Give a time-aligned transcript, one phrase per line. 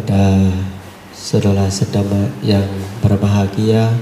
[0.00, 0.48] Kepada
[1.12, 2.64] saudara sedama yang
[3.04, 3.92] berbahagia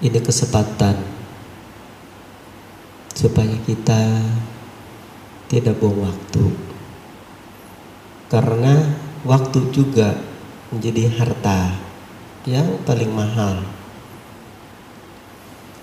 [0.00, 0.96] ini kesempatan
[3.12, 4.32] supaya kita
[5.52, 6.56] tidak buang waktu.
[8.32, 8.96] Karena
[9.28, 10.24] waktu juga
[10.72, 11.76] menjadi harta
[12.48, 13.60] yang paling mahal.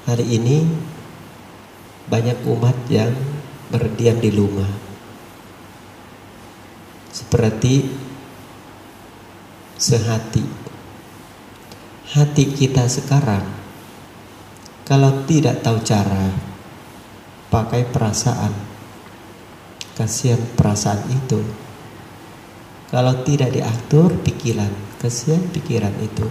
[0.09, 0.65] Hari ini
[2.09, 3.13] banyak umat yang
[3.69, 4.82] berdiam di rumah
[7.33, 7.89] seperti
[9.73, 10.45] sehati.
[12.13, 13.41] Hati kita sekarang
[14.85, 16.29] kalau tidak tahu cara
[17.49, 18.53] pakai perasaan.
[19.97, 21.41] Kasihan perasaan itu.
[22.93, 24.69] Kalau tidak diatur pikiran
[25.01, 26.29] kasihan pikiran itu.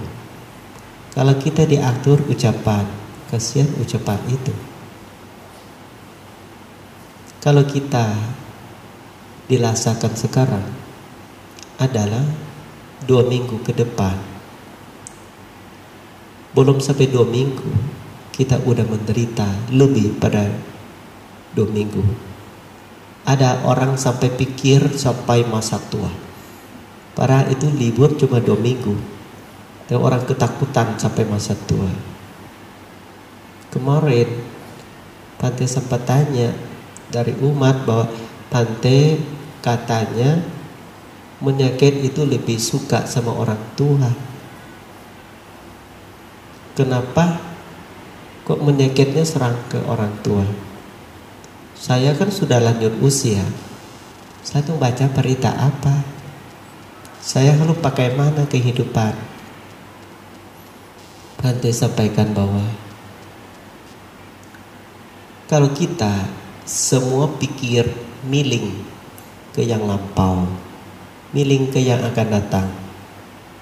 [1.19, 2.87] Kalau kita diatur ucapan
[3.27, 4.55] kasihan ucapan itu.
[7.43, 8.07] Kalau kita
[9.51, 10.82] dilasakan sekarang
[11.77, 12.25] adalah
[13.05, 14.17] dua minggu ke depan.
[16.53, 17.73] Belum sampai dua minggu
[18.33, 20.49] kita udah menderita lebih pada
[21.57, 22.05] dua minggu.
[23.23, 26.11] Ada orang sampai pikir sampai masa tua.
[27.13, 28.97] Para itu libur cuma dua minggu.
[29.87, 31.91] Dan orang ketakutan sampai masa tua.
[33.73, 34.53] Kemarin
[35.43, 36.55] Pantai sempat tanya
[37.11, 38.07] dari umat bahwa
[38.47, 39.19] Pante
[39.59, 40.39] katanya
[41.43, 44.07] menyakit itu lebih suka sama orang tua.
[46.79, 47.43] Kenapa
[48.47, 50.47] kok menyakitnya serang ke orang tua?
[51.75, 53.43] Saya kan sudah lanjut usia.
[54.47, 56.07] Saya tuh baca berita apa?
[57.19, 59.15] Saya harus pakai mana kehidupan?
[61.43, 62.63] Pante sampaikan bahwa
[65.51, 66.31] kalau kita
[66.63, 67.85] semua pikir
[68.25, 68.73] miling
[69.53, 70.49] ke yang lampau,
[71.33, 72.69] miling ke yang akan datang,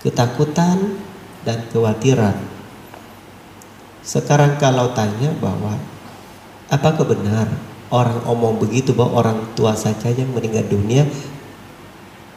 [0.03, 0.99] ketakutan
[1.47, 2.37] dan kekhawatiran.
[4.03, 5.79] Sekarang kalau tanya bahwa
[6.71, 7.47] apakah benar
[7.95, 11.07] orang omong begitu bahwa orang tua saja yang meninggal dunia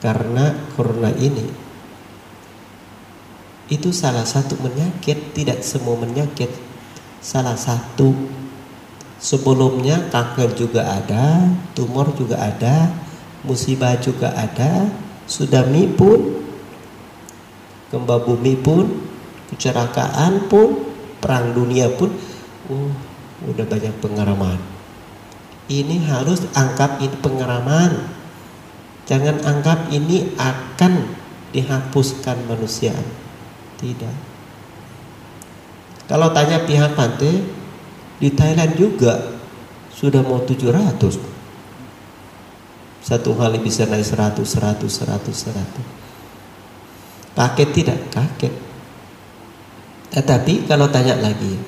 [0.02, 1.50] karena corona ini?
[3.70, 6.52] Itu salah satu penyakit, tidak semua penyakit.
[7.24, 8.12] Salah satu
[9.24, 12.92] Sebelumnya kanker juga ada, tumor juga ada,
[13.48, 14.84] musibah juga ada,
[15.34, 16.46] tsunami pun,
[17.90, 18.86] gempa bumi pun,
[19.50, 20.86] kecelakaan pun,
[21.18, 22.14] perang dunia pun,
[22.70, 22.94] uh,
[23.50, 24.62] udah banyak pengalaman.
[25.66, 28.14] Ini harus anggap ini pengalaman.
[29.10, 31.18] Jangan anggap ini akan
[31.50, 32.94] dihapuskan manusia.
[33.82, 34.16] Tidak.
[36.06, 37.42] Kalau tanya pihak pantai,
[38.22, 39.34] di Thailand juga
[39.90, 41.33] sudah mau 700.
[43.04, 47.36] Satu kali bisa naik 100, 100, 100, 100.
[47.36, 48.00] Kaget tidak?
[48.16, 48.56] Kaget.
[50.14, 51.60] Tetapi kalau tanya lagi,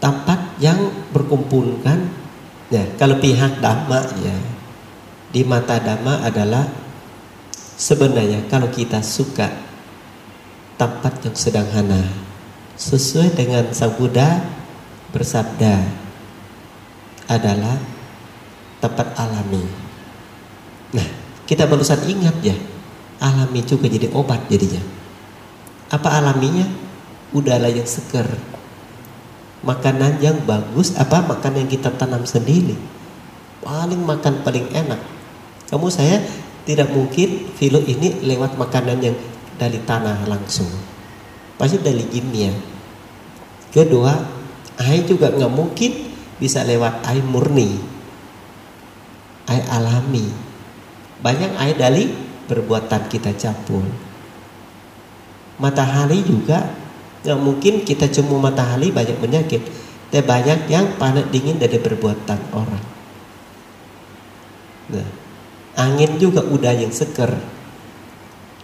[0.00, 0.78] tempat yang
[1.12, 2.08] berkumpulkan,
[2.72, 4.36] ya kalau pihak dhamma ya,
[5.34, 6.64] di mata dhamma adalah
[7.76, 9.52] sebenarnya kalau kita suka
[10.80, 12.08] tempat yang sederhana,
[12.80, 14.40] sesuai dengan Sang Buddha
[15.12, 15.76] bersabda
[17.28, 17.76] adalah
[18.80, 19.79] tempat alami.
[21.50, 22.54] Kita barusan ingat ya,
[23.18, 24.78] alami juga jadi obat jadinya.
[25.90, 26.62] Apa alaminya?
[27.34, 28.26] Udahlah yang seger.
[29.66, 32.78] Makanan yang bagus, apa makanan yang kita tanam sendiri.
[33.66, 35.02] Paling makan paling enak.
[35.66, 36.22] Kamu saya
[36.62, 39.18] tidak mungkin film ini lewat makanan yang
[39.58, 40.70] dari tanah langsung.
[41.58, 42.54] Pasti dari kimia.
[43.74, 44.14] Kedua,
[44.80, 45.92] air juga nggak mungkin
[46.40, 47.76] bisa lewat air murni
[49.44, 50.24] air alami
[51.20, 52.04] banyak air dari
[52.48, 53.84] perbuatan kita campur.
[55.60, 56.72] Matahari juga
[57.20, 59.62] nggak mungkin kita cuma matahari banyak penyakit.
[60.10, 62.84] Tapi banyak yang panas dingin dari perbuatan orang.
[64.90, 65.08] Nah,
[65.78, 67.30] angin juga udah yang seger.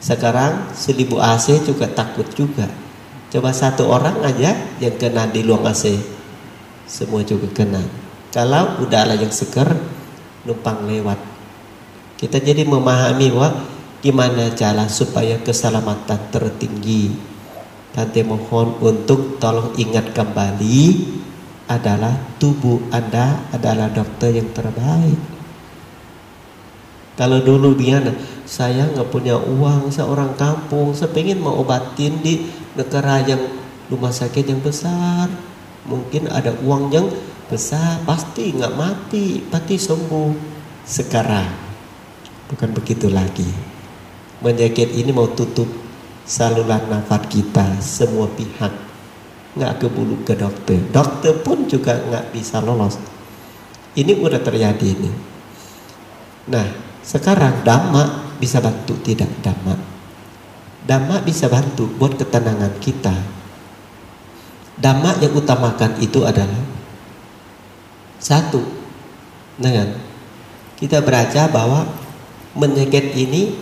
[0.03, 2.67] Sekarang seribu AC juga takut juga.
[3.31, 5.99] Coba satu orang aja yang kena di luang AC
[6.87, 7.83] Semua juga kena.
[8.31, 9.67] Kalau udahlah yang seger
[10.47, 11.36] Numpang lewat
[12.17, 13.51] Kita jadi memahami bahwa
[14.07, 17.11] Gimana cara supaya keselamatan tertinggi.
[17.91, 20.79] Tante mohon untuk tolong ingat kembali
[21.67, 25.19] Adalah tubuh Anda adalah dokter yang terbaik.
[27.19, 27.99] Kalau dulu dia
[28.47, 32.47] saya nggak punya uang, seorang kampung, saya pengen mau obatin di
[32.79, 33.43] negara yang
[33.91, 35.27] rumah sakit yang besar.
[35.91, 37.11] Mungkin ada uang yang
[37.51, 40.31] besar pasti nggak mati pasti sembuh.
[40.87, 41.66] Sekarang
[42.47, 43.47] Bukan begitu lagi.
[44.39, 45.67] Menyakit ini mau tutup
[46.23, 48.71] saluran nafas kita semua pihak.
[49.57, 50.79] Nggak ke bulu ke dokter.
[50.93, 53.01] Dokter pun juga nggak bisa lolos.
[53.97, 55.11] Ini udah terjadi ini.
[56.53, 56.67] Nah
[57.01, 59.75] sekarang dhamma bisa bantu tidak dhamma?
[60.87, 63.17] Dhamma bisa bantu buat ketenangan kita.
[64.77, 66.63] Dhamma yang utamakan itu adalah
[68.21, 68.61] satu
[69.57, 69.97] dengan
[70.77, 71.89] kita baca bahwa
[72.57, 73.53] menyeket ini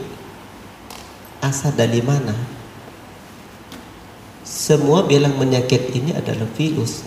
[1.43, 2.55] asal dari mana
[4.55, 7.01] semua bilang penyakit ini adalah virus.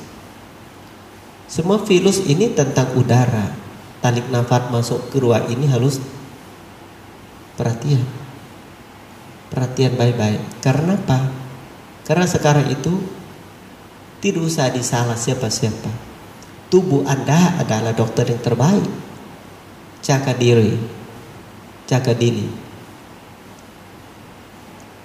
[1.45, 3.53] Semua virus ini tentang udara.
[3.97, 5.97] Talik nafas masuk ke ruang ini harus
[7.57, 8.03] perhatian.
[9.53, 10.41] Perhatian baik-baik.
[10.65, 11.33] Karena apa?
[12.05, 12.93] Karena sekarang itu
[14.21, 15.89] tidak usah disalah siapa-siapa.
[16.73, 18.85] Tubuh Anda adalah dokter yang terbaik.
[20.01, 20.96] Jaga diri.
[21.87, 22.67] Jaga diri.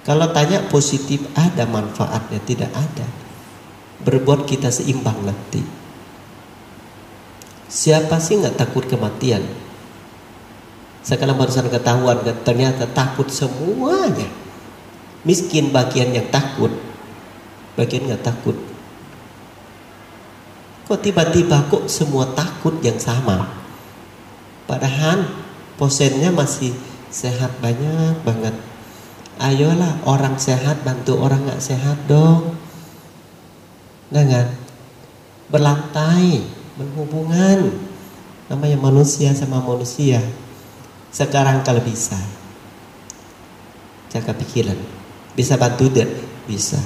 [0.03, 3.07] Kalau tanya positif ada manfaatnya tidak ada.
[4.03, 5.63] Berbuat kita seimbang nanti.
[7.71, 9.41] Siapa sih nggak takut kematian?
[11.03, 14.27] Sekarang barusan ketahuan ternyata takut semuanya.
[15.23, 16.71] Miskin bagian yang takut,
[17.79, 18.59] bagian nggak takut.
[20.83, 23.47] Kok tiba-tiba kok semua takut yang sama?
[24.67, 25.42] Padahal
[25.77, 26.73] posennya masih
[27.13, 28.55] sehat banyak banget.
[29.41, 32.57] Ayolah orang sehat bantu orang nggak sehat dong.
[34.13, 34.49] Dengan
[35.49, 36.45] berlantai
[36.77, 37.73] berhubungan.
[38.49, 40.21] Namanya manusia sama manusia.
[41.09, 42.17] Sekarang kalau bisa
[44.13, 44.77] jaga pikiran.
[45.33, 46.09] Bisa bantu dan
[46.45, 46.77] bisa.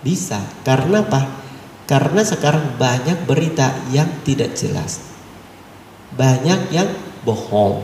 [0.00, 1.44] Bisa karena apa?
[1.84, 5.04] Karena sekarang banyak berita yang tidak jelas.
[6.16, 6.88] Banyak yang
[7.24, 7.82] bohong.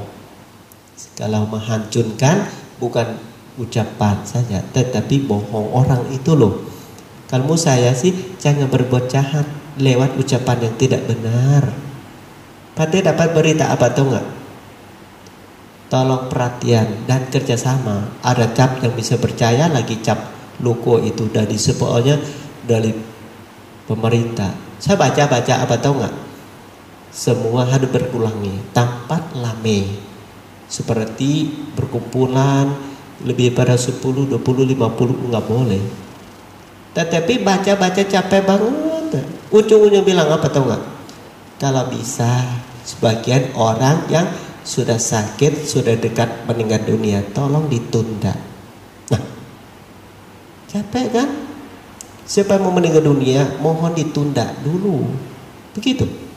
[1.17, 2.45] Kalau menghancurkan
[2.77, 3.17] bukan
[3.57, 6.65] ucapan saja tetapi bohong orang itu loh.
[7.27, 9.47] Kalau saya sih jangan berbuat jahat
[9.81, 11.73] lewat ucapan yang tidak benar.
[12.77, 14.27] Pati dapat berita apa tuh nggak?
[15.91, 18.23] Tolong perhatian dan kerjasama.
[18.23, 20.31] Ada cap yang bisa percaya lagi cap
[20.63, 22.19] loko itu dari semuanya
[22.67, 22.95] dari
[23.87, 24.55] pemerintah.
[24.79, 26.30] Saya baca-baca apa tahu nggak
[27.11, 30.11] semua harus berulangi tempat lame
[30.71, 32.71] seperti berkumpulan
[33.27, 35.83] lebih pada 10, 20, 50 nggak boleh.
[36.95, 39.27] Tetapi baca-baca capek banget.
[39.51, 40.83] Ujung-ujung bilang apa tau nggak?
[41.59, 42.47] Kalau bisa
[42.87, 44.31] sebagian orang yang
[44.63, 48.33] sudah sakit, sudah dekat meninggal dunia, tolong ditunda.
[49.11, 49.23] Nah,
[50.71, 51.29] capek kan?
[52.31, 55.03] Siapa yang mau meninggal dunia, mohon ditunda dulu.
[55.75, 56.30] Begitu.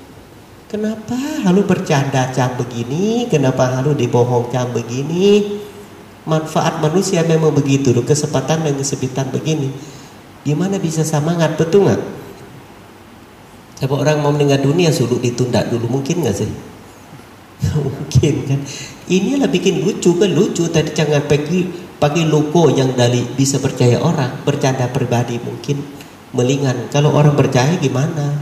[0.74, 1.14] Kenapa
[1.46, 3.30] harus bercanda cam begini?
[3.30, 5.62] Kenapa harus dibohong cam begini?
[6.24, 9.72] manfaat manusia memang begitu kesempatan dan kesempitan begini.
[10.44, 12.02] Gimana bisa semangat betul nggak?
[13.80, 16.52] Siapa orang mau meninggal dunia suruh ditunda dulu mungkin nggak sih?
[17.80, 18.60] Mungkin kan?
[19.08, 21.64] Inilah bikin lucu kan lucu tadi jangan pergi
[21.96, 25.80] pakai logo yang dari bisa percaya orang bercanda pribadi mungkin
[26.36, 26.92] melingan.
[26.92, 28.36] Kalau orang percaya gimana?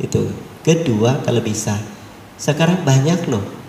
[0.00, 0.24] Itu
[0.60, 1.76] kedua kalau bisa
[2.40, 3.60] sekarang banyak loh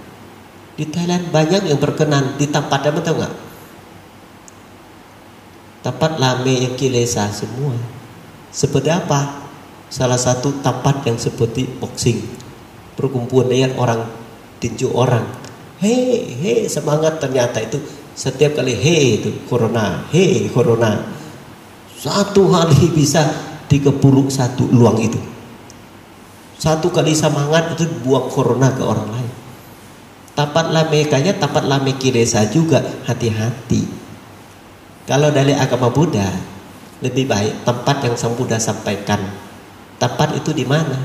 [0.81, 3.35] di Thailand banyak yang berkenan di tempat apa tahu nggak?
[5.85, 7.77] Tempat lame yang kilesa semua.
[8.49, 9.45] Seperti apa?
[9.93, 12.23] Salah satu tempat yang seperti boxing.
[12.97, 14.01] Perkumpulan dengan orang
[14.57, 15.21] tinju orang.
[15.77, 17.77] Hei, hei semangat ternyata itu
[18.17, 20.97] setiap kali hei itu corona, hei corona.
[21.93, 23.21] Satu hari bisa
[23.69, 24.01] 31
[24.73, 25.30] luang itu.
[26.61, 29.33] Satu kali semangat itu buang corona ke orang lain.
[30.37, 33.89] Tapat lamekanya tapat lameki desa juga hati-hati.
[35.09, 36.29] Kalau dari agama Buddha
[37.01, 39.17] lebih baik tempat yang Sang Buddha sampaikan.
[39.97, 41.01] Tempat itu di mana?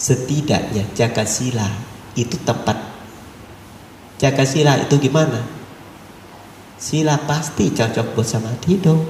[0.00, 1.68] Setidaknya jaga sila
[2.16, 2.80] itu tempat.
[4.16, 5.44] Jaga sila itu gimana?
[6.80, 9.04] Sila pasti cocok buat samadhi dong.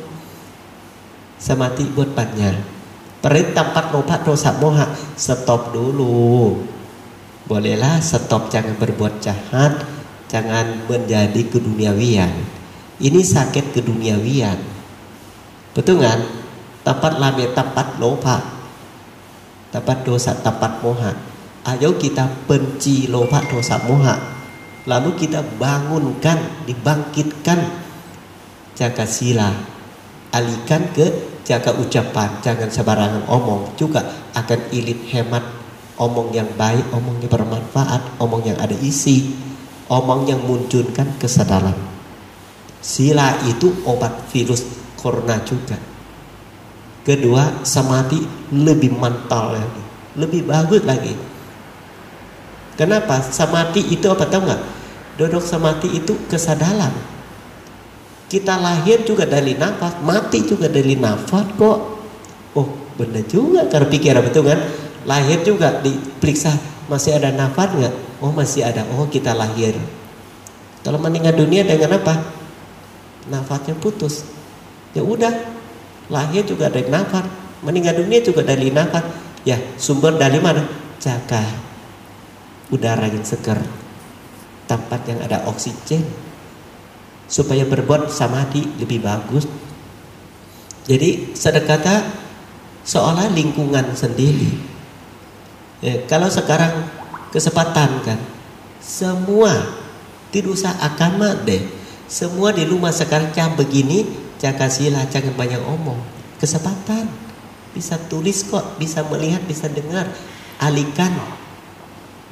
[1.38, 2.77] Samadhi buat banyak.
[3.18, 4.86] Perintah tempat nopat dosa moha
[5.18, 6.54] stop dulu.
[7.50, 9.82] Bolehlah stop jangan berbuat jahat
[10.30, 12.30] jangan menjadi keduniawian.
[13.02, 14.58] Ini sakit keduniawian.
[15.74, 16.22] Betul kan
[16.86, 18.58] tempat lame tempat lopa
[19.74, 21.12] tempat dosa tempat moha.
[21.68, 24.16] Ayo kita benci lopa dosa moha.
[24.88, 27.60] Lalu kita bangunkan dibangkitkan.
[28.72, 29.52] Jaga sila.
[30.32, 34.04] Alihkan ke jaga ucapan jangan sembarangan omong juga
[34.36, 35.58] akan ilit hemat
[35.98, 39.34] omong yang baik, omong yang bermanfaat, omong yang ada isi,
[39.90, 41.74] omong yang munculkan kesadaran.
[42.78, 44.62] Sila itu obat virus
[44.94, 45.76] corona juga.
[47.02, 48.22] Kedua, samadhi
[48.54, 49.82] lebih mantap lagi,
[50.14, 51.12] lebih bagus lagi.
[52.78, 53.18] Kenapa?
[53.18, 54.62] Samadhi itu apa tahu nggak?
[55.18, 56.94] Duduk samadhi itu kesadaran.
[58.28, 61.78] Kita lahir juga dari nafas, mati juga dari nafas kok.
[62.52, 62.68] Oh,
[63.00, 64.60] benar juga karena pikiran betul kan?
[65.08, 66.52] Lahir juga diperiksa
[66.92, 67.94] masih ada nafas nggak?
[68.20, 68.84] Oh masih ada.
[68.92, 69.72] Oh kita lahir.
[70.84, 72.20] Kalau meninggal dunia dengan apa?
[73.32, 74.28] Nafasnya putus.
[74.92, 75.32] Ya udah,
[76.12, 77.24] lahir juga dari nafas,
[77.64, 79.04] meninggal dunia juga dari nafas.
[79.48, 80.68] Ya sumber dari mana?
[81.00, 81.68] Jaga
[82.68, 83.60] udara yang segar,
[84.68, 86.04] tempat yang ada oksigen,
[87.28, 89.44] supaya berbuat samadhi lebih bagus.
[90.88, 92.08] Jadi sedekata
[92.82, 94.56] seolah lingkungan sendiri.
[95.84, 96.88] Ya, kalau sekarang
[97.30, 98.18] kesempatan kan,
[98.80, 99.52] semua
[100.32, 101.60] tidak usah agama deh.
[102.08, 104.08] Semua di rumah sekarang jam begini,
[104.40, 106.00] jaga sila, jangan banyak omong.
[106.40, 107.04] Kesempatan
[107.76, 110.08] bisa tulis kok, bisa melihat, bisa dengar.
[110.58, 111.12] Alihkan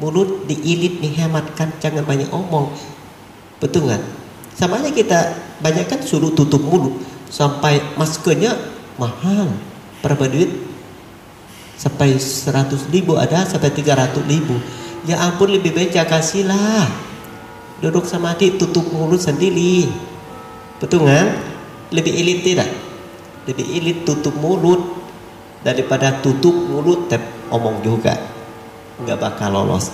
[0.00, 2.72] mulut diilit, dihematkan, jangan banyak omong.
[3.60, 4.02] Betul nggak?
[4.56, 6.96] Sama aja kita banyak kan suruh tutup mulut
[7.28, 8.56] sampai maskernya
[8.96, 9.52] mahal.
[10.00, 10.48] Berapa duit?
[11.76, 14.56] Sampai 100 ribu ada sampai 300 ribu.
[15.04, 16.88] Ya ampun lebih baik jaga sila.
[17.84, 19.92] Duduk sama adik tutup mulut sendiri.
[20.80, 21.36] Betul kan?
[21.92, 22.72] Lebih elit tidak?
[23.44, 24.80] Lebih elit tutup mulut
[25.60, 27.20] daripada tutup mulut tep
[27.52, 28.16] omong juga.
[29.04, 29.92] Nggak bakal lolos.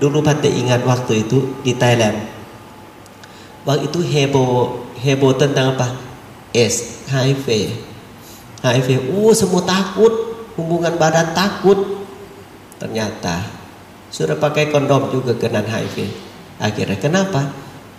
[0.00, 2.41] Dulu Pate ingat waktu itu di Thailand
[3.62, 5.94] Waktu itu heboh heboh tentang apa?
[6.54, 7.46] S HIV.
[8.62, 8.88] HIV.
[9.10, 10.12] Uh semua takut,
[10.58, 12.06] hubungan badan takut.
[12.78, 13.46] Ternyata
[14.10, 16.10] sudah pakai kondom juga kena HIV.
[16.62, 17.50] Akhirnya kenapa?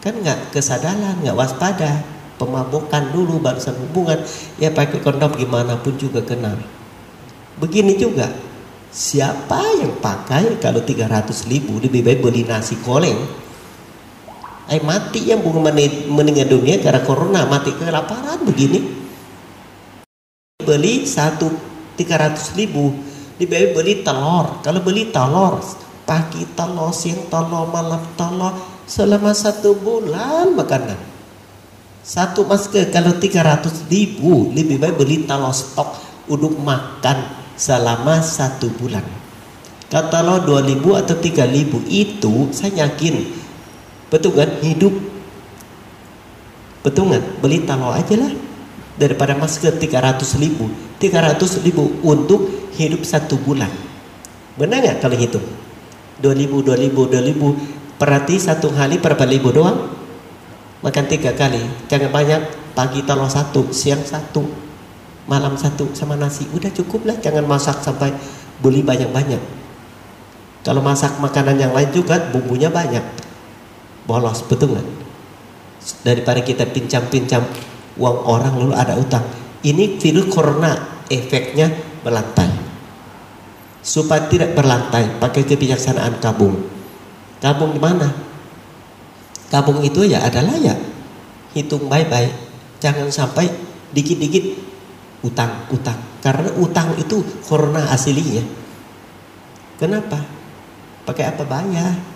[0.04, 2.04] Kan nggak kesadaran, nggak waspada.
[2.36, 4.20] Pemabukan dulu baru hubungan.
[4.60, 6.60] Ya pakai kondom gimana pun juga kena.
[7.60, 8.28] Begini juga.
[8.94, 13.43] Siapa yang pakai kalau 300 ribu lebih baik beli nasi goreng
[14.72, 15.76] Ay mati yang bukan
[16.08, 18.80] meninggal dunia karena corona mati kelaparan begini.
[20.64, 21.52] Beli satu
[22.00, 22.96] tiga ratus ribu,
[23.36, 24.64] dibeli beli telur.
[24.64, 25.60] Kalau beli telur
[26.08, 28.56] pagi telur, siang telur, malam telur
[28.88, 31.00] selama satu bulan makanan.
[32.04, 35.92] Satu masker kalau tiga ratus ribu lebih baik beli telur stok
[36.32, 37.20] untuk makan
[37.60, 39.04] selama satu bulan.
[39.92, 43.43] Kalau dua ribu atau tiga ribu itu saya yakin
[44.14, 44.50] Betul kan?
[44.62, 44.94] Hidup.
[46.86, 47.24] Betul kan?
[47.42, 48.30] Beli talo aja lah.
[48.94, 50.70] Daripada masker 300 ribu.
[51.02, 53.74] 300 ribu untuk hidup satu bulan.
[54.54, 55.42] Benar nggak kalau hitung?
[56.22, 57.98] 2000, 2000, 2000.
[57.98, 59.90] Perhati satu hari berapa ribu doang?
[60.86, 61.66] Makan tiga kali.
[61.90, 62.42] Jangan banyak.
[62.78, 64.42] Pagi talo satu, siang satu,
[65.30, 66.46] malam satu sama nasi.
[66.54, 67.18] Udah cukup lah.
[67.22, 68.14] Jangan masak sampai
[68.62, 69.42] beli banyak-banyak.
[70.66, 73.23] Kalau masak makanan yang lain juga bumbunya banyak
[74.04, 74.88] bolos betul nggak?
[76.04, 77.44] Daripada kita pincam-pincam
[78.00, 79.24] uang orang lalu ada utang.
[79.64, 81.72] Ini virus corona efeknya
[82.04, 82.52] berlantai
[83.84, 86.56] supaya tidak berlantai pakai kebijaksanaan kabung
[87.44, 88.08] kabung di mana?
[89.52, 90.76] Kabung itu ya adalah ya
[91.52, 92.32] hitung baik-baik
[92.80, 93.52] jangan sampai
[93.92, 94.56] dikit-dikit
[95.28, 96.00] utang utang.
[96.24, 98.44] Karena utang itu corona aslinya
[99.76, 100.24] kenapa?
[101.04, 101.44] Pakai apa?
[101.44, 102.13] Bayar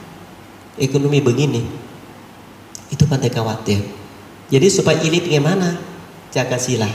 [0.77, 1.61] ekonomi begini
[2.87, 3.83] itu pandai khawatir.
[4.47, 5.75] Jadi supaya ini bagaimana
[6.31, 6.87] jaga sila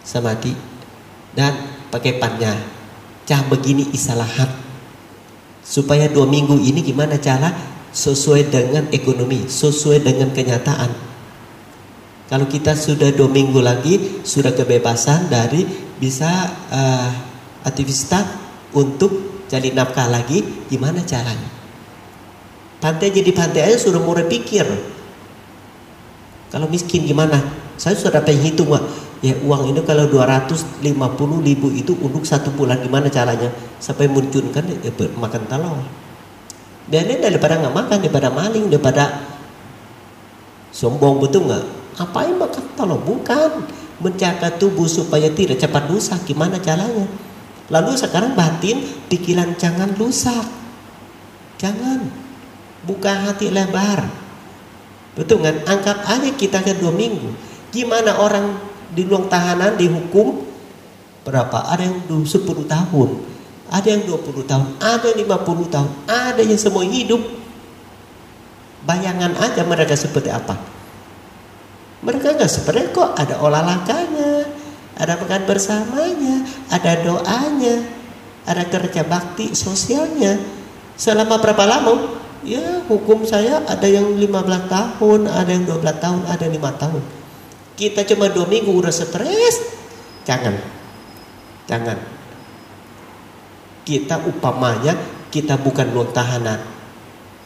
[0.00, 0.56] samadhi
[1.36, 1.52] dan
[1.92, 2.54] pakai pannya.
[3.26, 4.46] Cah begini isalahat
[5.66, 7.74] supaya dua minggu ini gimana cara?
[7.96, 10.92] Sesuai dengan ekonomi sesuai dengan kenyataan.
[12.28, 15.64] Kalau kita sudah dua minggu lagi sudah kebebasan dari
[15.96, 16.28] bisa
[16.68, 17.08] uh,
[17.64, 18.36] aktivitas
[18.76, 21.55] untuk jadi nafkah lagi gimana caranya
[22.76, 24.68] Pantai jadi pantai aja sudah mulai pikir.
[26.52, 27.40] Kalau miskin gimana?
[27.76, 28.84] Saya sudah pengen hitung Pak.
[29.24, 30.84] Ya uang ini kalau 250
[31.40, 33.48] ribu itu untuk satu bulan gimana caranya?
[33.80, 35.80] Sampai muncul kan ya, makan telur.
[36.86, 39.04] Biarnya daripada nggak makan, daripada maling, daripada
[40.70, 41.64] sombong betul nggak?
[41.96, 43.00] Apa yang makan telur?
[43.00, 43.50] Bukan
[44.04, 46.20] menjaga tubuh supaya tidak cepat rusak.
[46.28, 47.08] Gimana caranya?
[47.72, 50.44] Lalu sekarang batin pikiran jangan rusak.
[51.56, 52.25] Jangan
[52.84, 54.04] buka hati lebar.
[55.16, 55.56] Betul kan?
[55.64, 57.32] Angkat aja kita ke dua minggu.
[57.72, 58.60] Gimana orang
[58.92, 60.44] di ruang tahanan dihukum
[61.24, 61.72] berapa?
[61.72, 62.28] Ada yang 10
[62.68, 63.08] tahun,
[63.72, 67.18] ada yang 20 tahun, ada yang 50 tahun, ada yang semua hidup.
[68.86, 70.54] Bayangan aja mereka seperti apa.
[72.06, 74.46] Mereka nggak seperti kok ada olahraganya,
[74.94, 77.82] ada makan bersamanya, ada doanya,
[78.46, 80.38] ada kerja bakti sosialnya.
[80.94, 82.24] Selama berapa lama?
[82.46, 87.02] Ya hukum saya ada yang 15 tahun, ada yang 12 tahun, ada yang 5 tahun.
[87.76, 89.56] Kita cuma dua minggu udah stres.
[90.24, 90.54] Jangan.
[91.66, 91.98] Jangan.
[93.82, 94.94] Kita upamanya
[95.28, 96.62] kita bukan non tahanan.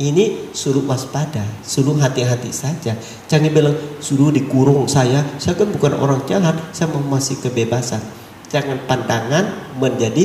[0.01, 2.97] Ini suruh waspada, suruh hati-hati saja.
[3.29, 8.01] Jangan bilang suruh dikurung saya, saya kan bukan orang jahat, saya masih kebebasan.
[8.49, 10.25] Jangan pandangan menjadi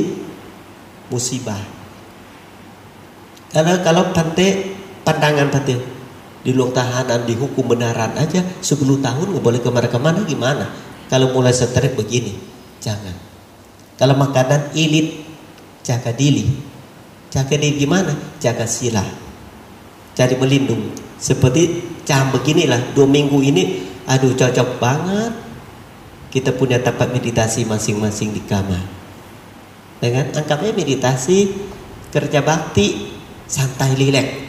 [1.12, 1.75] musibah.
[3.50, 4.74] Karena kalau pantai
[5.06, 5.78] pandangan pantai
[6.46, 10.66] di luar tahanan dihukum benaran aja 10 tahun nggak boleh ke mana-kemana gimana?
[11.06, 12.34] Kalau mulai stres begini,
[12.82, 13.14] jangan.
[13.94, 15.22] Kalau makanan ilit,
[15.86, 16.50] jaga diri.
[17.30, 18.10] Jaga diri gimana?
[18.42, 19.26] Jaga sila
[20.16, 25.32] cari melindung seperti cam beginilah dua minggu ini aduh cocok banget
[26.32, 28.80] kita punya tempat meditasi masing-masing di kamar
[30.00, 31.52] dengan anggapnya meditasi
[32.08, 33.12] kerja bakti
[33.46, 34.46] santai rileks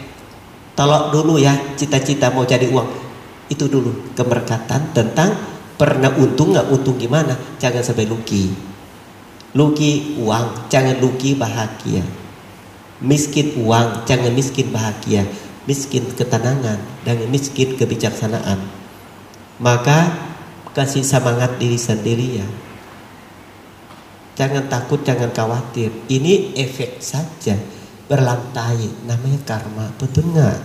[0.78, 3.10] tolok dulu ya cita-cita mau jadi uang.
[3.50, 5.34] Itu dulu keberkatan tentang
[5.74, 7.34] pernah untung nggak untung gimana?
[7.58, 8.54] Jangan sampai luki.
[9.58, 12.06] Luki uang jangan luki bahagia.
[13.02, 15.26] Miskin uang jangan miskin bahagia.
[15.66, 18.62] Miskin ketenangan dan miskin kebijaksanaan.
[19.58, 20.14] Maka
[20.78, 22.48] kasih semangat diri sendiri ya.
[24.38, 25.90] Jangan takut, jangan khawatir.
[26.06, 27.58] Ini efek saja
[28.08, 28.88] berlantai.
[29.06, 30.58] Namanya karma, betul nggak?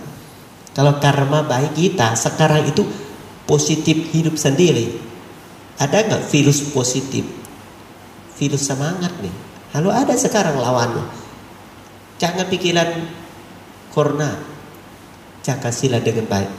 [0.72, 2.86] Kalau karma baik kita sekarang itu
[3.44, 4.96] positif hidup sendiri.
[5.76, 7.26] Ada nggak virus positif?
[8.38, 9.34] Virus semangat nih.
[9.76, 11.04] Lalu ada sekarang lawannya.
[12.16, 12.88] Jangan pikiran
[13.90, 14.38] corona,
[15.42, 16.50] jaga sila dengan baik.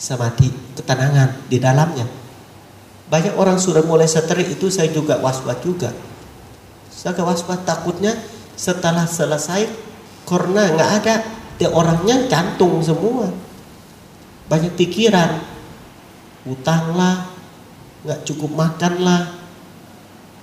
[0.00, 2.08] Samadhi, ketenangan di dalamnya.
[3.12, 5.92] Banyak orang sudah mulai stres itu saya juga was-was juga.
[6.88, 8.16] Saya was-was takutnya
[8.54, 9.68] setelah selesai
[10.28, 11.14] karena nggak ada
[11.56, 13.30] dia orangnya jantung semua.
[14.50, 15.40] Banyak pikiran,
[16.44, 17.30] utang lah,
[18.02, 19.22] nggak cukup makan lah,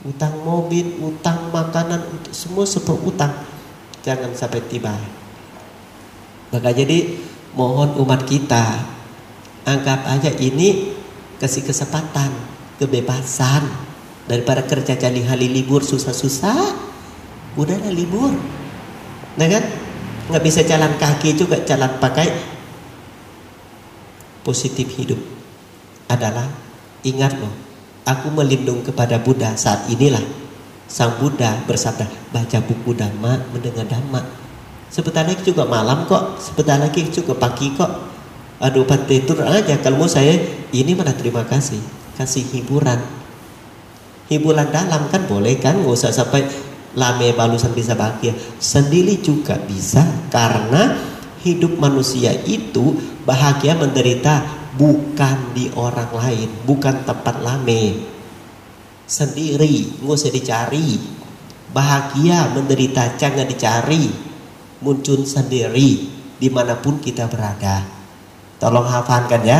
[0.07, 1.99] utang mobil, utang makanan,
[2.31, 3.33] semua seperti utang.
[3.99, 4.95] Jangan sampai tiba.
[6.49, 7.19] Maka jadi
[7.53, 8.79] mohon umat kita
[9.67, 10.95] anggap aja ini
[11.37, 12.31] kasih kesempatan,
[12.81, 13.67] kebebasan
[14.25, 16.88] daripada kerja cari hari libur susah-susah,
[17.57, 18.33] udahlah libur,
[19.37, 19.63] nah kan?
[20.29, 22.29] Nggak bisa jalan kaki juga jalan pakai
[24.45, 25.17] positif hidup
[26.05, 26.45] adalah
[27.01, 27.53] ingat loh,
[28.05, 30.21] aku melindung kepada Buddha saat inilah.
[30.89, 34.25] Sang Buddha bersabda, baca buku Dhamma, mendengar Dhamma,
[34.89, 38.09] Sebentar lagi juga malam kok, sebentar lagi juga pagi kok.
[38.57, 40.33] Aduh itu aja kalau mau saya
[40.73, 41.77] ini mana terima kasih,
[42.17, 42.97] kasih hiburan.
[44.33, 46.41] Hiburan dalam kan boleh kan, nggak usah sampai
[46.97, 48.33] lame balusan bisa bahagia.
[48.57, 50.01] Sendiri juga bisa
[50.33, 50.97] karena
[51.45, 57.99] hidup manusia itu bahagia menderita bukan di orang lain, bukan tempat lame.
[59.09, 61.19] Sendiri, nggak usah dicari.
[61.69, 64.09] Bahagia menderita jangan dicari
[64.81, 67.83] muncul sendiri di mana pun kita berada.
[68.57, 69.59] Tolong hafalkan ya.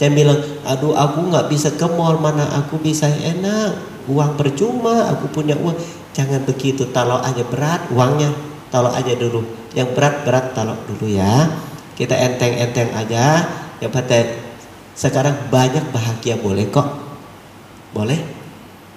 [0.00, 3.76] Jangan bilang, aduh aku nggak bisa ke mall, mana aku bisa enak,
[4.08, 5.76] uang percuma, aku punya uang.
[6.12, 8.32] Jangan begitu, taruh aja berat uangnya,
[8.68, 9.44] taruh aja dulu.
[9.72, 11.48] Yang berat-berat taruh dulu ya.
[11.96, 13.44] Kita enteng-enteng aja.
[13.80, 14.26] Yang penting
[14.92, 16.88] sekarang banyak bahagia boleh kok.
[17.96, 18.20] Boleh?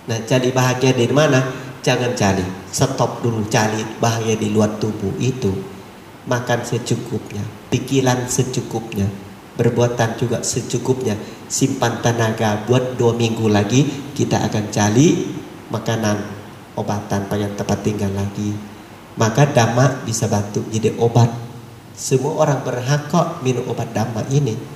[0.05, 1.41] Nah, jadi bahagia dari mana?
[1.85, 2.41] Jangan cari,
[2.73, 5.53] stop dulu cari bahaya di luar tubuh itu.
[6.25, 9.05] Makan secukupnya, pikiran secukupnya,
[9.53, 11.13] berbuatan juga secukupnya.
[11.45, 13.85] Simpan tenaga buat dua minggu lagi
[14.17, 15.29] kita akan cari
[15.69, 16.34] makanan,
[16.75, 18.55] obatan pada tempat tinggal lagi.
[19.15, 21.31] Maka dhamma bisa bantu jadi obat.
[21.95, 24.75] Semua orang berhak kok minum obat dhamma ini.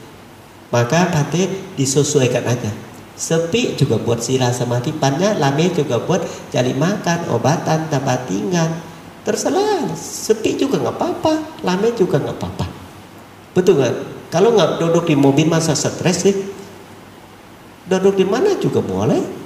[0.70, 2.70] Maka pate disesuaikan aja
[3.18, 6.22] Sepi juga buat sila samadhi Pannya lame juga buat
[6.54, 8.70] cari makan Obatan, tempat tinggal
[9.26, 11.34] Terserah Sepi juga nggak apa-apa
[11.66, 12.66] Lame juga nggak apa-apa
[13.58, 13.96] Betul nggak?
[14.30, 16.38] Kalau nggak duduk di mobil masa stres sih
[17.90, 19.39] Duduk di mana juga boleh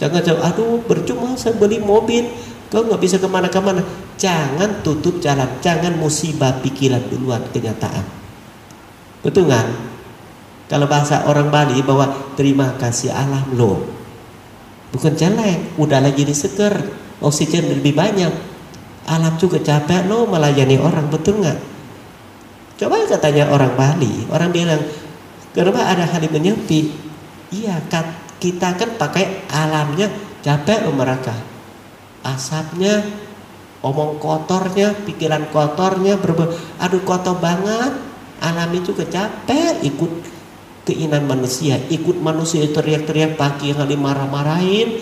[0.00, 2.24] Jangan jauh Aduh bercuma saya beli mobil
[2.72, 3.84] Kau nggak bisa ke mana-kemana
[4.16, 8.20] Jangan tutup jalan Jangan musibah pikiran duluan kenyataan
[9.20, 9.90] Betul nggak?
[10.70, 13.90] Kalau bahasa orang Bali bahwa terima kasih alam lo.
[14.94, 16.70] Bukan jelek, udah lagi diseker,
[17.18, 18.30] oksigen lebih banyak.
[19.10, 21.58] Alam juga capek lo melayani orang, betul nggak?
[22.78, 24.78] Coba katanya orang Bali, orang bilang,
[25.50, 26.94] kenapa ada hari menyepi?
[27.50, 27.82] Iya,
[28.40, 30.08] kita kan pakai alamnya
[30.40, 31.36] capek mereka.
[32.24, 33.04] Asapnya,
[33.84, 37.92] omong kotornya, pikiran kotornya, berber, aduh kotor banget.
[38.40, 40.12] Alam itu capek ikut
[40.88, 44.96] keinginan manusia, ikut manusia teriak-teriak pagi kali marah-marahin,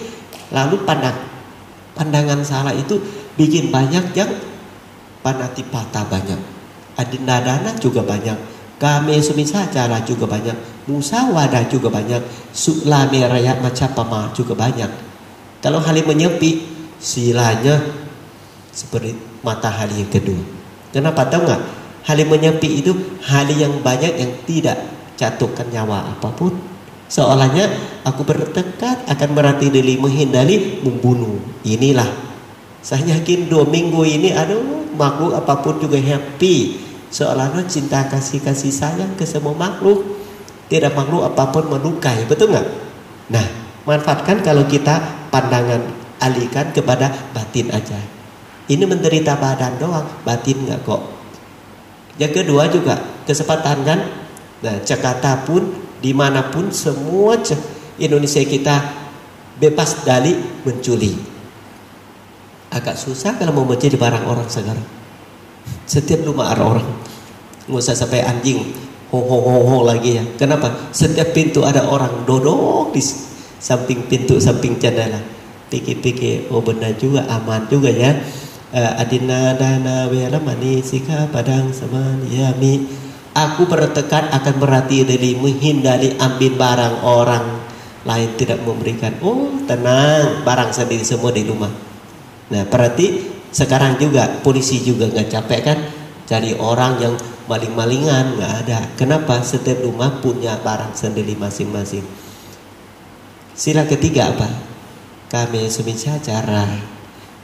[0.51, 1.15] lalu pandang
[1.95, 2.99] pandangan salah itu
[3.35, 4.31] bikin banyak yang
[5.23, 6.39] panatipata banyak
[6.99, 10.87] adinadana juga banyak kame sumisa cara juga banyak.
[10.89, 12.23] Musawadah juga banyak.
[12.55, 14.89] Suklame raya macapama juga banyak.
[15.59, 16.65] Kalau hal menyepi
[17.03, 17.83] silanya
[18.71, 20.43] seperti matahari yang kedua.
[20.95, 21.27] Kenapa?
[21.27, 21.63] Tahu nggak?
[22.07, 22.95] Hal menyepi itu
[23.27, 24.79] hal yang banyak yang tidak
[25.19, 26.55] jatuhkan nyawa apa pun.
[27.11, 27.69] Soalnya
[28.07, 31.37] aku bertekad akan meratih diri menghindari membunuh.
[31.67, 32.09] Inilah.
[32.79, 38.73] Saya yakin dua minggu ini aduh makhluk apa pun juga happy seolah-olah cinta kasih kasih
[38.73, 40.05] sayang ke semua makhluk
[40.69, 42.69] tidak makhluk apa pun melukai betul nggak?
[43.33, 43.47] Nah
[43.89, 45.81] manfaatkan kalau kita pandangan
[46.21, 47.97] alihkan kepada batin aja.
[48.69, 51.03] Ini menderita badan doang batin nggak kok.
[52.21, 54.01] Yang kedua juga kesempatan kan?
[54.61, 55.73] Nah Jakarta pun
[56.05, 57.41] di mana pun semua
[57.97, 58.77] Indonesia kita
[59.59, 61.39] bebas dari mencuri
[62.69, 64.98] agak susah kalau mau menjadi barang orang sekarang
[65.89, 66.89] setiap rumah ada orang.
[67.65, 68.61] Nggak usah sampai anjing
[69.09, 70.25] ho ho ho ho lagi ya.
[70.37, 70.93] Kenapa?
[70.93, 73.01] Setiap pintu ada orang dodok di
[73.59, 75.19] samping pintu, samping jendela.
[75.69, 78.17] Pikir-pikir, oh benar juga, aman juga ya.
[78.69, 80.41] Uh, adina dana wela
[80.85, 82.85] sika padang sama yami.
[83.33, 87.47] Aku bertekad akan berhati diri menghindari ambil barang orang
[88.05, 89.17] lain tidak memberikan.
[89.25, 91.71] Oh tenang, barang sendiri semua di rumah.
[92.49, 95.79] Nah berarti sekarang juga polisi juga nggak capek kan
[96.29, 97.15] cari orang yang
[97.49, 98.81] maling-malingan nggak ada.
[98.95, 99.41] Kenapa?
[99.41, 102.05] Setiap rumah punya barang sendiri masing-masing.
[103.57, 104.49] Sila ketiga apa?
[105.29, 106.97] Kami semisal cara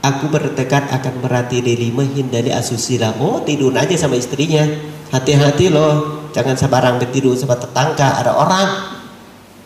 [0.04, 3.16] Aku bertekad akan merhati diri menghindari asusila.
[3.24, 4.60] Oh tidur aja sama istrinya.
[5.08, 6.28] Hati-hati loh.
[6.36, 8.20] Jangan sebarang tidur sama tetangga.
[8.20, 8.68] Ada orang.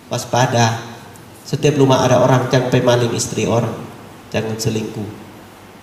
[0.06, 0.78] Waspada.
[1.42, 3.74] Setiap rumah ada orang jangan pemaling istri orang.
[4.30, 5.27] Jangan selingkuh.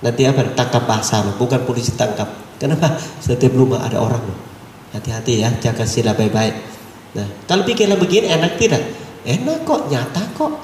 [0.03, 0.43] Nanti apa?
[0.51, 2.27] Tangkap pasar, bukan polisi tangkap.
[2.60, 2.95] Kenapa?
[3.19, 4.23] Setiap rumah ada orang
[4.95, 6.55] Hati-hati ya, jaga sila baik-baik.
[7.19, 8.79] Nah, kalau pikirlah begini enak tidak?
[9.27, 10.55] Enak kok, nyata kok.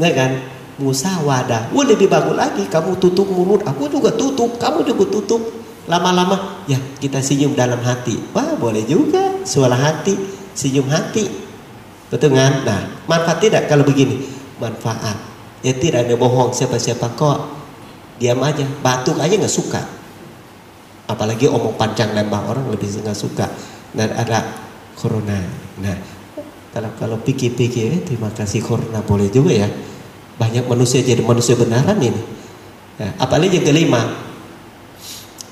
[0.00, 0.32] Nah kan?
[0.80, 1.68] Musawadah.
[1.76, 2.64] Wah lebih bagus lagi.
[2.64, 4.56] Kamu tutup mulut, aku juga tutup.
[4.56, 5.42] Kamu juga tutup.
[5.84, 8.16] Lama-lama, ya kita senyum dalam hati.
[8.32, 9.44] Wah boleh juga.
[9.44, 10.16] Suara hati,
[10.56, 11.28] senyum hati.
[12.08, 12.64] Betul kan?
[12.64, 14.24] Nah, manfaat tidak kalau begini?
[14.56, 15.18] Manfaat.
[15.60, 17.57] Ya tidak ada bohong siapa-siapa kok
[18.18, 18.66] diam aja.
[18.82, 19.80] Batuk aja nggak suka.
[21.08, 23.48] Apalagi omong panjang lembah orang lebih nggak suka.
[23.94, 24.44] Dan ada
[24.98, 25.40] corona.
[25.80, 25.96] Nah
[26.74, 29.68] kalau kalau pikir-pikir eh, terima kasih corona boleh juga ya.
[30.38, 32.22] Banyak manusia jadi manusia benaran ini.
[32.98, 34.02] Nah, apalagi yang kelima.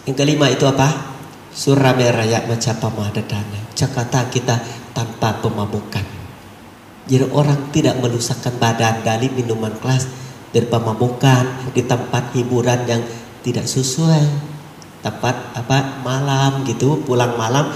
[0.06, 1.18] Yang kelima itu apa?
[1.56, 4.60] Surame raya macapa mahadadana Jakarta kita
[4.92, 6.04] tanpa pemabukan
[7.06, 10.10] jadi orang tidak merusakkan badan dari minuman kelas
[10.56, 13.04] dari pemabukan di tempat hiburan yang
[13.44, 14.24] tidak sesuai.
[15.04, 16.00] Tempat apa?
[16.00, 17.68] Malam gitu pulang malam.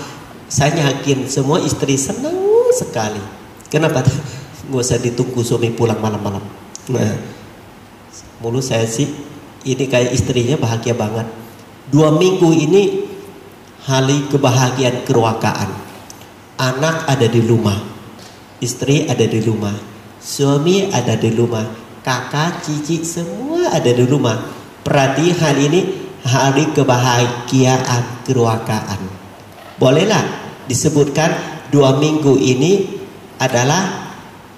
[0.49, 2.35] Saya yakin semua istri senang
[2.73, 3.21] sekali.
[3.69, 4.01] Kenapa?
[4.73, 6.43] Nggak usah ditunggu suami pulang malam-malam.
[6.89, 7.13] Nah
[8.41, 9.13] mulu saya sih
[9.69, 11.29] ini kayak istrinya bahagia banget.
[11.93, 13.05] Dua minggu ini
[13.85, 15.71] hari kebahagiaan keruakaan.
[16.57, 17.91] Anak ada di rumah
[18.61, 19.73] istri ada di rumah
[20.21, 21.65] suami ada di rumah
[22.05, 24.37] kakak, cici semua ada di rumah.
[24.91, 25.81] Hari ini
[26.27, 29.01] hari kebahagiaan keruakaan.
[29.79, 30.25] Bolehlah
[30.67, 31.31] disebutkan
[31.71, 33.01] dua minggu ini
[33.39, 34.13] adalah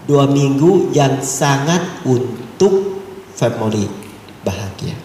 [0.08, 3.04] dua minggu yang sangat untuk
[3.36, 3.86] family
[4.42, 4.96] bahagia.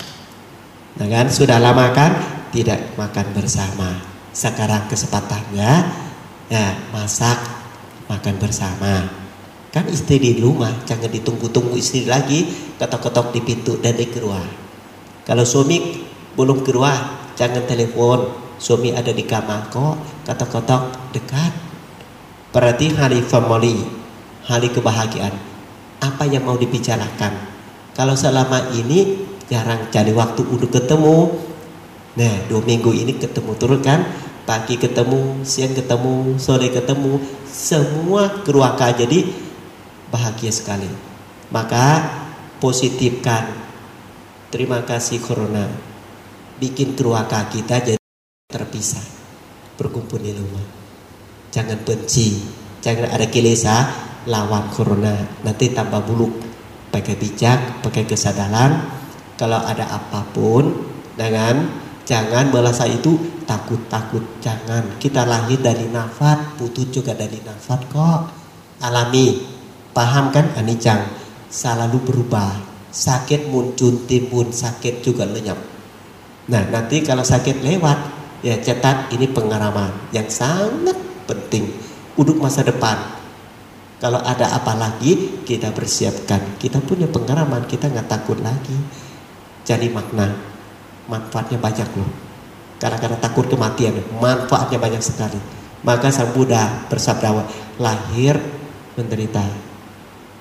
[0.98, 2.12] Nah kan sudah lama kan
[2.50, 4.00] tidak makan bersama.
[4.34, 5.72] Sekarang kesempatannya
[6.48, 7.38] ya masak
[8.08, 9.17] makan bersama
[9.78, 12.50] Kan istri di rumah, jangan ditunggu-tunggu istri lagi,
[12.82, 14.42] ketok-ketok di pintu dan di keluar.
[15.22, 16.02] Kalau suami
[16.34, 16.98] belum keluar,
[17.38, 18.26] jangan telepon.
[18.58, 21.54] Suami ada di kamar kok, ketok-ketok dekat.
[22.50, 23.86] Berarti hari family,
[24.50, 25.38] hari kebahagiaan.
[26.02, 27.38] Apa yang mau dibicarakan?
[27.94, 31.38] Kalau selama ini jarang cari waktu untuk ketemu.
[32.18, 34.10] Nah, dua minggu ini ketemu terus kan?
[34.42, 39.46] Pagi ketemu, siang ketemu, sore ketemu, semua keluarga jadi
[40.12, 40.90] bahagia sekali.
[41.52, 42.04] Maka
[42.60, 43.68] positifkan.
[44.52, 45.68] Terima kasih Corona.
[46.58, 48.02] Bikin keluarga kita jadi
[48.50, 49.20] terpisah.
[49.78, 50.66] berkumpul di rumah.
[51.54, 52.42] Jangan benci,
[52.82, 53.86] jangan ada kilesa
[54.26, 55.14] lawan corona.
[55.46, 56.34] Nanti tambah buluk.
[56.90, 58.90] Pakai bijak, pakai kesadaran.
[59.38, 60.74] Kalau ada apa pun,
[61.14, 61.70] dengan
[62.10, 64.42] jangan merasa itu takut-takut.
[64.42, 64.98] Jangan.
[64.98, 68.22] Kita lahir dari nafas, putus juga dari nafas kok.
[68.82, 69.57] Alami.
[69.98, 70.54] Paham kan?
[70.54, 71.10] Anicang.
[71.50, 72.54] Selalu berubah.
[72.94, 75.58] Sakit muncul, timbun, sakit juga lenyap.
[76.54, 77.98] Nah, nanti kalau sakit lewat,
[78.46, 80.94] ya cetak ini pengalaman yang sangat
[81.26, 81.74] penting
[82.14, 83.18] untuk masa depan.
[83.98, 86.62] Kalau ada apa lagi, kita persiapkan.
[86.62, 88.78] Kita punya pengalaman, kita nggak takut lagi.
[89.66, 90.30] Jadi makna,
[91.10, 92.12] manfaatnya banyak loh.
[92.78, 95.42] Karena-karena takut kematian, manfaatnya banyak sekali.
[95.82, 97.34] Maka Sang Buddha bersabda,
[97.82, 98.38] lahir
[98.94, 99.67] menderita,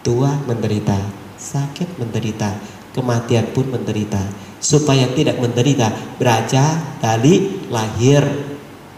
[0.07, 0.95] tua menderita,
[1.35, 2.55] sakit menderita,
[2.95, 4.23] kematian pun menderita.
[4.63, 8.23] Supaya tidak menderita beraja dari lahir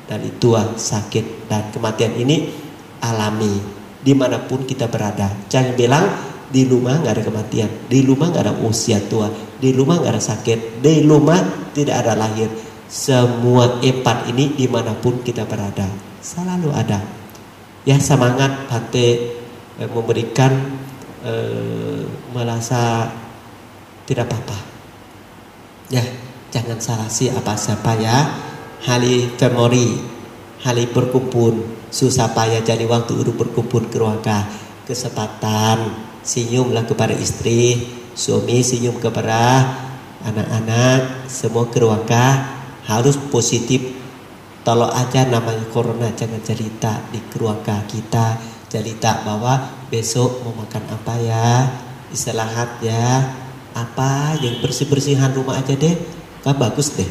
[0.05, 2.53] dari tua sakit dan kematian ini
[3.01, 3.81] alami.
[3.99, 5.33] Di mana pun kita berada.
[5.51, 6.07] Jangan bilang
[6.49, 9.29] di rumah nggak ada kematian di rumah nggak ada usia tua
[9.61, 11.41] di rumah nggak ada sakit di rumah
[11.77, 12.49] tidak ada lahir.
[12.89, 15.85] Semua empat ini di mana pun kita berada
[16.25, 17.05] selalu ada.
[17.85, 19.09] Ya semangat Bante
[19.77, 20.78] eh, memberikan
[21.29, 23.13] eh, merasa
[24.09, 24.69] tidak apa-apa
[25.89, 26.05] Ya,
[26.53, 28.29] jangan salah si apa siapa ya.
[28.85, 29.97] Hali family,
[30.61, 34.45] hali berkumpul, susah payah jadi waktu untuk berkumpul keluarga.
[34.85, 39.65] Kesempatan senyumlah kepada istri, suami senyum kepada
[40.29, 42.53] anak-anak, semua keluarga
[42.85, 43.97] harus positif.
[44.61, 48.37] Kalau aja namanya corona jangan cerita di keluarga kita,
[48.69, 51.49] cerita bahwa besok mau makan apa ya,
[52.13, 53.33] istirahat ya,
[53.77, 55.97] apa yang bersih-bersihan rumah aja deh.
[56.45, 57.09] Kan bagus deh.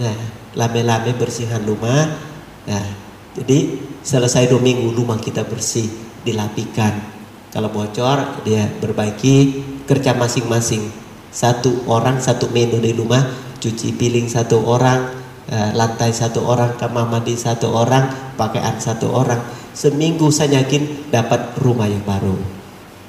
[0.00, 0.16] Nah
[0.54, 2.10] lame-lame bersihan rumah.
[2.66, 2.86] Nah
[3.34, 5.90] jadi selesai dua minggu rumah kita bersih
[6.22, 7.14] dilapikan.
[7.50, 10.90] Kalau bocor dia perbaiki kerja masing-masing.
[11.34, 13.22] Satu orang satu menu di rumah
[13.58, 15.10] cuci piring satu orang
[15.50, 19.42] eh, lantai satu orang kamar mandi satu orang pakaian satu orang
[19.74, 22.38] seminggu saya yakin dapat rumah yang baru.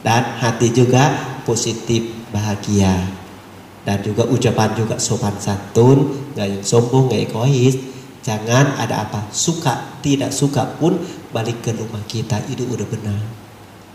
[0.01, 1.13] Dan hati juga
[1.45, 2.93] positif bahagia.
[3.85, 7.77] Dan juga ucapan juga sopan santun nggak yang sombong nggak egois.
[8.25, 10.97] Jangan ada apa suka tidak suka pun
[11.29, 13.21] balik ke rumah kita itu udah benar.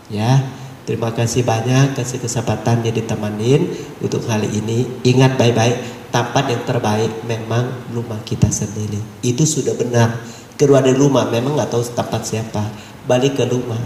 [0.07, 0.39] Ya
[0.87, 3.67] terima kasih banyak kasih kesempatan jadi temanin
[3.99, 4.87] untuk kali ini.
[5.03, 8.99] Ingat baik-baik tempat yang terbaik memang rumah kita sendiri.
[9.19, 10.15] Itu sudah benar
[10.55, 12.63] keluar dari rumah memang nggak tahu tempat siapa.
[13.05, 13.79] Balik ke rumah.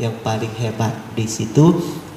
[0.00, 1.76] Yang paling hebat di situ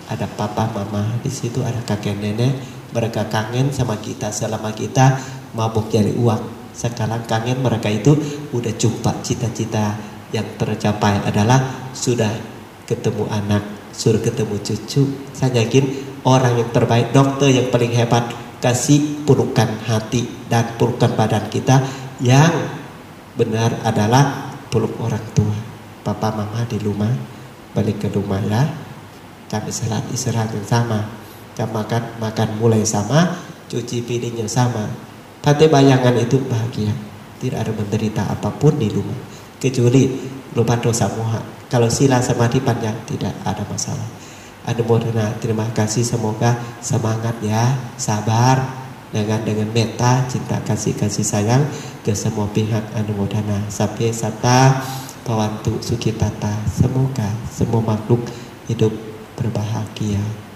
[0.09, 1.19] ada papa mama.
[1.21, 2.53] Di situ ada kakek nenek.
[2.95, 4.31] Mereka kangen sama kita.
[4.31, 5.19] Selama kita
[5.53, 6.73] mabuk cari uang.
[6.73, 8.13] Sekarang kangen mereka itu
[8.53, 9.21] udah jumpa.
[9.21, 9.97] Cita-cita
[10.33, 12.29] yang tercapai adalah sudah
[12.87, 15.03] ketemu anak sudah ketemu cucu.
[15.33, 15.85] Saya yakin
[16.21, 18.29] orang yang terbaik dokter yang paling hebat
[18.61, 21.81] kasih pelukan hati dan pelukan badan kita
[22.21, 22.53] yang
[23.37, 25.55] benar adalah peluk orang tua.
[26.01, 27.11] Papa mama di rumah
[27.77, 28.65] balik ke rumah ya
[29.47, 31.07] jam istirahat istirahat yang sama.
[31.55, 33.37] Jam makan makan mulai sama
[33.71, 34.89] cuci piringnya sama.
[35.41, 36.91] Pate bayangan itu bahagia.
[37.37, 39.15] Tidak ada menderita apa pun di rumah.
[39.57, 40.09] Kecuali
[40.53, 44.05] lupa dosa moha kalau sila samadhi panjang tidak ada masalah.
[44.67, 46.03] Anumodana terima kasih.
[46.03, 47.75] Semoga semangat ya.
[47.95, 51.63] Sabar dengan dengan meta cinta kasih kasih sayang
[52.03, 54.83] ke semua pihak anumodana sampai sata
[55.23, 56.55] pawantu sukitata.
[56.67, 58.23] Semoga semua makhluk
[58.67, 58.91] hidup
[59.35, 60.46] berbahagia